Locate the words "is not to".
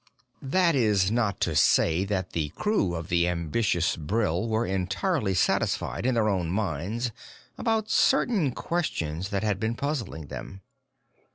0.73-1.55